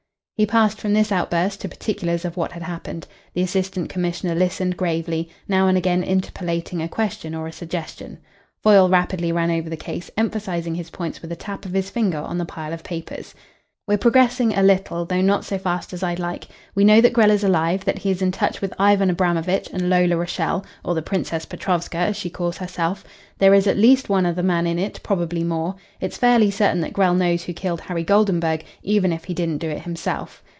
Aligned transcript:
He 0.35 0.47
passed 0.47 0.79
from 0.81 0.93
this 0.95 1.11
outburst 1.11 1.61
to 1.61 1.69
particulars 1.69 2.25
of 2.25 2.35
what 2.35 2.51
had 2.53 2.63
happened. 2.63 3.05
The 3.35 3.43
Assistant 3.43 3.89
Commissioner 3.89 4.33
listened 4.33 4.75
gravely, 4.75 5.29
now 5.47 5.67
and 5.67 5.77
again 5.77 6.03
interpolating 6.03 6.81
a 6.81 6.89
question 6.89 7.35
or 7.35 7.45
a 7.45 7.51
suggestion. 7.51 8.17
Foyle 8.63 8.89
rapidly 8.89 9.31
ran 9.31 9.51
over 9.51 9.69
the 9.69 9.77
case, 9.77 10.09
emphasising 10.17 10.73
his 10.73 10.89
points 10.89 11.21
with 11.21 11.31
a 11.31 11.35
tap 11.35 11.63
of 11.67 11.73
his 11.73 11.91
finger 11.91 12.17
on 12.17 12.39
the 12.39 12.45
pile 12.45 12.73
of 12.73 12.83
papers. 12.83 13.35
"We're 13.87 13.97
progressing 13.97 14.53
a 14.53 14.63
little, 14.63 15.05
though 15.05 15.21
not 15.21 15.43
so 15.43 15.57
fast 15.57 15.91
as 15.91 16.03
I'd 16.03 16.19
like. 16.19 16.47
We 16.75 16.83
know 16.85 17.01
that 17.01 17.13
Grell 17.13 17.31
is 17.31 17.43
alive, 17.43 17.83
that 17.85 17.97
he 17.97 18.11
is 18.11 18.21
in 18.21 18.31
touch 18.31 18.61
with 18.61 18.75
Ivan 18.79 19.09
Abramovitch 19.09 19.69
and 19.73 19.89
Lola 19.89 20.15
Rachael 20.15 20.63
or 20.85 20.93
the 20.95 21.01
Princess 21.01 21.45
Petrovska, 21.45 21.97
as 21.97 22.15
she 22.15 22.29
calls 22.29 22.57
herself. 22.57 23.03
There 23.39 23.55
is 23.55 23.65
at 23.67 23.77
least 23.77 24.07
one 24.07 24.25
other 24.25 24.43
man 24.43 24.67
in 24.67 24.77
it 24.79 25.01
probably 25.03 25.43
more. 25.43 25.75
It's 25.99 26.17
fairly 26.17 26.51
certain 26.51 26.79
that 26.81 26.93
Grell 26.93 27.15
knows 27.15 27.43
who 27.43 27.53
killed 27.53 27.81
Harry 27.81 28.03
Goldenburg 28.03 28.63
even 28.81 29.11
if 29.11 29.25
he 29.25 29.33
didn't 29.33 29.57
do 29.57 29.69
it 29.69 29.81
himself. 29.81 30.41